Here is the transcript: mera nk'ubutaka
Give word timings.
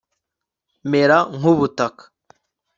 mera 0.89 1.17
nk'ubutaka 1.35 2.03